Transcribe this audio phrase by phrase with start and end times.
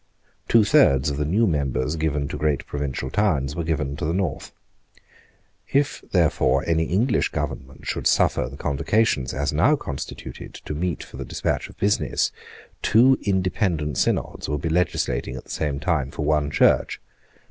[0.47, 4.15] Two thirds of the new members given to great provincial towns were given to the
[4.15, 4.51] north.
[5.73, 11.17] If therefore any English government should suffer the Convocations, as now constituted, to meet for
[11.17, 12.31] the despatch of business,
[12.81, 16.99] two independent synods would be legislating at the same time for one Church.